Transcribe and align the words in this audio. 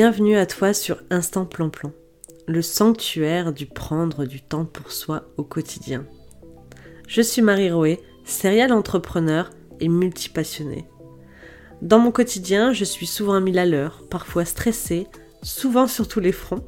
Bienvenue 0.00 0.36
à 0.36 0.46
toi 0.46 0.74
sur 0.74 1.02
Instant 1.10 1.44
Plan 1.44 1.70
Plan, 1.70 1.90
le 2.46 2.62
sanctuaire 2.62 3.52
du 3.52 3.66
prendre 3.66 4.26
du 4.26 4.40
temps 4.40 4.64
pour 4.64 4.92
soi 4.92 5.24
au 5.36 5.42
quotidien. 5.42 6.06
Je 7.08 7.20
suis 7.20 7.42
Marie 7.42 7.72
Roé, 7.72 8.00
serial 8.24 8.72
entrepreneur 8.72 9.50
et 9.80 9.88
multipassionnée. 9.88 10.86
Dans 11.82 11.98
mon 11.98 12.12
quotidien, 12.12 12.72
je 12.72 12.84
suis 12.84 13.08
souvent 13.08 13.40
mille 13.40 13.58
à 13.58 13.66
l'heure, 13.66 14.04
parfois 14.08 14.44
stressée, 14.44 15.08
souvent 15.42 15.88
sur 15.88 16.06
tous 16.06 16.20
les 16.20 16.30
fronts. 16.30 16.64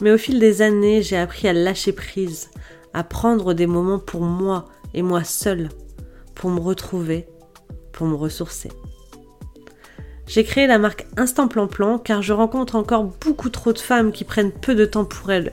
Mais 0.00 0.12
au 0.12 0.16
fil 0.16 0.38
des 0.38 0.62
années, 0.62 1.02
j'ai 1.02 1.16
appris 1.16 1.48
à 1.48 1.52
lâcher 1.52 1.90
prise, 1.92 2.50
à 2.92 3.02
prendre 3.02 3.52
des 3.52 3.66
moments 3.66 3.98
pour 3.98 4.20
moi 4.20 4.66
et 4.94 5.02
moi 5.02 5.24
seule, 5.24 5.70
pour 6.36 6.50
me 6.50 6.60
retrouver, 6.60 7.26
pour 7.90 8.06
me 8.06 8.14
ressourcer. 8.14 8.68
J'ai 10.26 10.44
créé 10.44 10.66
la 10.66 10.78
marque 10.78 11.06
Instant 11.16 11.48
Plan 11.48 11.66
Plan 11.66 11.98
car 11.98 12.22
je 12.22 12.32
rencontre 12.32 12.76
encore 12.76 13.04
beaucoup 13.04 13.50
trop 13.50 13.72
de 13.72 13.78
femmes 13.78 14.12
qui 14.12 14.24
prennent 14.24 14.52
peu 14.52 14.74
de 14.74 14.86
temps 14.86 15.04
pour 15.04 15.30
elles, 15.30 15.52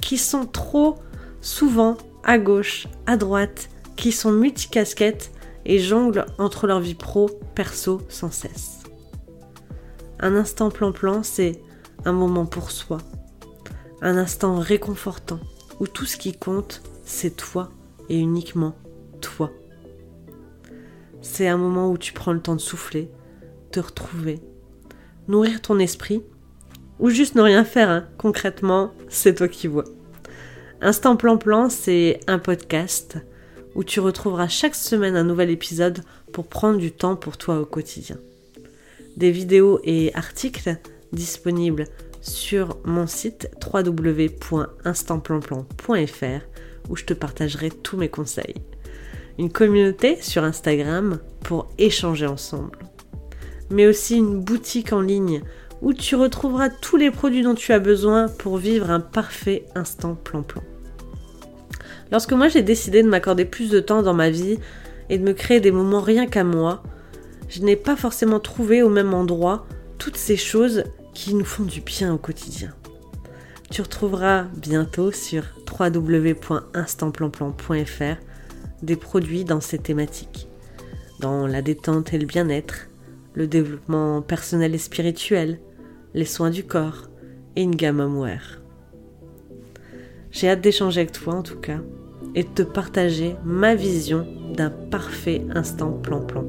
qui 0.00 0.18
sont 0.18 0.44
trop 0.44 0.96
souvent 1.40 1.96
à 2.22 2.38
gauche, 2.38 2.88
à 3.06 3.16
droite, 3.16 3.70
qui 3.96 4.12
sont 4.12 4.32
multicasquettes 4.32 5.32
et 5.64 5.78
jonglent 5.78 6.26
entre 6.38 6.66
leur 6.66 6.80
vie 6.80 6.94
pro, 6.94 7.30
perso 7.54 8.00
sans 8.08 8.30
cesse. 8.30 8.82
Un 10.20 10.36
instant 10.36 10.70
plan-plan, 10.70 11.22
c'est 11.22 11.60
un 12.04 12.12
moment 12.12 12.46
pour 12.46 12.70
soi, 12.70 12.98
un 14.02 14.16
instant 14.16 14.58
réconfortant 14.58 15.40
où 15.80 15.86
tout 15.86 16.04
ce 16.04 16.16
qui 16.16 16.34
compte, 16.36 16.82
c'est 17.04 17.36
toi 17.36 17.70
et 18.08 18.18
uniquement 18.18 18.74
toi. 19.20 19.50
C'est 21.20 21.48
un 21.48 21.56
moment 21.56 21.90
où 21.90 21.98
tu 21.98 22.12
prends 22.12 22.32
le 22.32 22.40
temps 22.40 22.54
de 22.54 22.60
souffler, 22.60 23.10
te 23.70 23.80
retrouver, 23.80 24.40
nourrir 25.28 25.60
ton 25.60 25.78
esprit, 25.78 26.22
ou 26.98 27.10
juste 27.10 27.34
ne 27.34 27.42
rien 27.42 27.64
faire, 27.64 27.90
hein. 27.90 28.06
concrètement, 28.18 28.92
c'est 29.08 29.34
toi 29.34 29.48
qui 29.48 29.66
vois. 29.66 29.84
Instant 30.80 31.16
Plan 31.16 31.36
Plan, 31.36 31.68
c'est 31.68 32.20
un 32.26 32.38
podcast 32.38 33.18
où 33.74 33.84
tu 33.84 34.00
retrouveras 34.00 34.48
chaque 34.48 34.74
semaine 34.74 35.16
un 35.16 35.24
nouvel 35.24 35.50
épisode 35.50 36.00
pour 36.32 36.46
prendre 36.46 36.78
du 36.78 36.92
temps 36.92 37.16
pour 37.16 37.36
toi 37.36 37.60
au 37.60 37.66
quotidien. 37.66 38.16
Des 39.16 39.30
vidéos 39.30 39.80
et 39.84 40.14
articles 40.14 40.78
disponibles 41.12 41.84
sur 42.20 42.78
mon 42.84 43.06
site 43.06 43.48
www.instantplanplan.fr 43.72 46.46
où 46.88 46.96
je 46.96 47.04
te 47.04 47.14
partagerai 47.14 47.70
tous 47.70 47.96
mes 47.96 48.08
conseils. 48.08 48.56
Une 49.38 49.52
communauté 49.52 50.20
sur 50.20 50.42
Instagram 50.44 51.20
pour 51.42 51.68
échanger 51.78 52.26
ensemble. 52.26 52.78
Mais 53.70 53.86
aussi 53.86 54.16
une 54.16 54.40
boutique 54.40 54.92
en 54.92 55.00
ligne 55.00 55.42
où 55.82 55.92
tu 55.92 56.16
retrouveras 56.16 56.70
tous 56.70 56.96
les 56.96 57.10
produits 57.10 57.42
dont 57.42 57.54
tu 57.54 57.72
as 57.72 57.78
besoin 57.78 58.28
pour 58.28 58.56
vivre 58.56 58.90
un 58.90 59.00
parfait 59.00 59.66
instant 59.74 60.14
plan-plan. 60.14 60.62
Lorsque 62.12 62.32
moi 62.32 62.48
j'ai 62.48 62.62
décidé 62.62 63.02
de 63.02 63.08
m'accorder 63.08 63.44
plus 63.44 63.70
de 63.70 63.80
temps 63.80 64.02
dans 64.02 64.14
ma 64.14 64.30
vie 64.30 64.58
et 65.08 65.18
de 65.18 65.24
me 65.24 65.32
créer 65.32 65.60
des 65.60 65.72
moments 65.72 66.00
rien 66.00 66.26
qu'à 66.26 66.44
moi, 66.44 66.82
je 67.48 67.62
n'ai 67.62 67.76
pas 67.76 67.96
forcément 67.96 68.40
trouvé 68.40 68.82
au 68.82 68.88
même 68.88 69.14
endroit 69.14 69.66
toutes 69.98 70.16
ces 70.16 70.36
choses 70.36 70.84
qui 71.14 71.34
nous 71.34 71.44
font 71.44 71.64
du 71.64 71.80
bien 71.80 72.12
au 72.12 72.18
quotidien. 72.18 72.74
Tu 73.70 73.82
retrouveras 73.82 74.44
bientôt 74.56 75.10
sur 75.10 75.42
www.instantplanplan.fr 75.78 78.22
des 78.82 78.96
produits 78.96 79.44
dans 79.44 79.60
ces 79.60 79.78
thématiques, 79.78 80.48
dans 81.20 81.46
la 81.46 81.62
détente 81.62 82.12
et 82.12 82.18
le 82.18 82.26
bien-être, 82.26 82.88
le 83.36 83.46
développement 83.46 84.22
personnel 84.22 84.74
et 84.74 84.78
spirituel, 84.78 85.60
les 86.14 86.24
soins 86.24 86.50
du 86.50 86.64
corps 86.64 87.08
et 87.54 87.62
une 87.62 87.76
gamme 87.76 88.00
homeware. 88.00 88.62
J'ai 90.32 90.48
hâte 90.48 90.62
d'échanger 90.62 91.02
avec 91.02 91.12
toi 91.12 91.34
en 91.34 91.42
tout 91.42 91.58
cas 91.58 91.80
et 92.34 92.42
de 92.42 92.48
te 92.48 92.62
partager 92.62 93.36
ma 93.44 93.74
vision 93.74 94.26
d'un 94.54 94.70
parfait 94.70 95.42
instant 95.54 95.92
plan-plan 95.92 96.44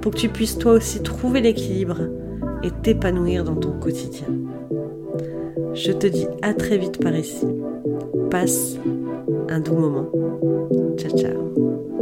pour 0.00 0.12
que 0.12 0.18
tu 0.18 0.28
puisses 0.28 0.58
toi 0.58 0.72
aussi 0.72 1.02
trouver 1.02 1.40
l'équilibre 1.40 2.02
et 2.62 2.70
t'épanouir 2.70 3.44
dans 3.44 3.56
ton 3.56 3.72
quotidien. 3.72 4.26
Je 5.74 5.92
te 5.92 6.06
dis 6.06 6.26
à 6.42 6.54
très 6.54 6.76
vite 6.76 7.02
par 7.02 7.14
ici. 7.14 7.46
Passe 8.30 8.76
un 9.48 9.60
doux 9.60 9.76
moment. 9.76 10.10
Ciao 10.96 11.16
ciao. 11.16 11.97